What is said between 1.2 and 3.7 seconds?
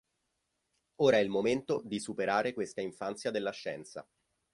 momento di superare questa infanzia della